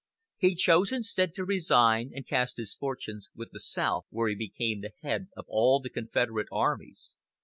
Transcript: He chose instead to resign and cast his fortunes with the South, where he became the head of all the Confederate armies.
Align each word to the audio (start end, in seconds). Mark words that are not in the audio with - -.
He 0.39 0.55
chose 0.55 0.91
instead 0.91 1.35
to 1.35 1.45
resign 1.45 2.09
and 2.15 2.27
cast 2.27 2.57
his 2.57 2.73
fortunes 2.73 3.29
with 3.35 3.51
the 3.51 3.59
South, 3.59 4.07
where 4.09 4.29
he 4.29 4.35
became 4.35 4.81
the 4.81 4.93
head 5.03 5.27
of 5.37 5.45
all 5.47 5.79
the 5.79 5.91
Confederate 5.91 6.47
armies. 6.51 7.19